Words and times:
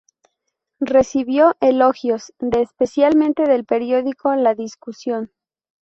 Recibió 0.79 1.55
elogios 1.59 2.33
de 2.39 2.63
especialmente 2.63 3.43
del 3.43 3.65
periódico 3.65 4.33
"La 4.35 4.55
Discusión". 4.55 5.29